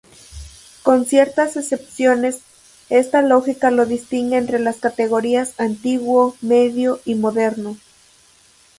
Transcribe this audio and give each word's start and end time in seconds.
Con 0.81 1.05
ciertas 1.05 1.57
excepciones, 1.57 2.39
esta 2.89 3.21
lógica 3.21 3.69
lo 3.69 3.85
distingue 3.85 4.37
entre 4.37 4.57
las 4.57 4.77
categorías 4.77 5.53
antiguo, 5.59 6.35
medio 6.41 6.99
y 7.05 7.13
moderno. 7.13 7.77